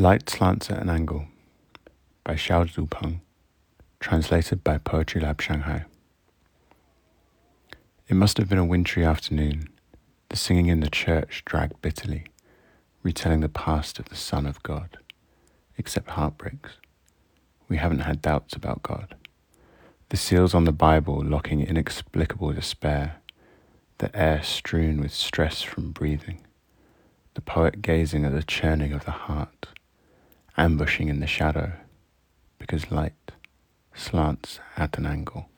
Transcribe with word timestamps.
Light 0.00 0.30
Slants 0.30 0.70
at 0.70 0.80
an 0.80 0.88
Angle 0.88 1.26
by 2.24 2.32
Xiao 2.32 2.64
Zupeng, 2.64 3.20
translated 4.00 4.64
by 4.64 4.78
Poetry 4.78 5.20
Lab 5.20 5.42
Shanghai. 5.42 5.84
It 8.08 8.14
must 8.14 8.38
have 8.38 8.48
been 8.48 8.56
a 8.56 8.64
wintry 8.64 9.04
afternoon. 9.04 9.68
The 10.30 10.38
singing 10.38 10.68
in 10.68 10.80
the 10.80 10.88
church 10.88 11.42
dragged 11.44 11.82
bitterly, 11.82 12.24
retelling 13.02 13.40
the 13.40 13.50
past 13.50 13.98
of 13.98 14.06
the 14.06 14.16
Son 14.16 14.46
of 14.46 14.62
God, 14.62 14.96
except 15.76 16.12
heartbreaks. 16.12 16.78
We 17.68 17.76
haven't 17.76 18.00
had 18.00 18.22
doubts 18.22 18.56
about 18.56 18.82
God. 18.82 19.16
The 20.08 20.16
seals 20.16 20.54
on 20.54 20.64
the 20.64 20.72
Bible 20.72 21.22
locking 21.22 21.60
inexplicable 21.60 22.54
despair, 22.54 23.16
the 23.98 24.16
air 24.16 24.42
strewn 24.42 24.98
with 24.98 25.12
stress 25.12 25.60
from 25.60 25.92
breathing, 25.92 26.40
the 27.34 27.42
poet 27.42 27.82
gazing 27.82 28.24
at 28.24 28.32
the 28.32 28.42
churning 28.42 28.94
of 28.94 29.04
the 29.04 29.10
heart 29.10 29.66
ambushing 30.60 31.08
in 31.08 31.20
the 31.20 31.26
shadow, 31.26 31.72
because 32.58 32.90
light 32.90 33.32
slants 33.94 34.60
at 34.76 34.98
an 34.98 35.06
angle. 35.06 35.48